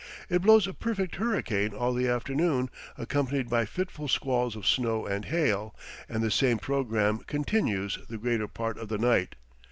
[0.31, 5.25] It blows a perfect hurricane all the afternoon, accompanied by fitful squalls of snow and
[5.25, 5.75] hail,
[6.09, 9.35] and the same programme continues the greater part of the night.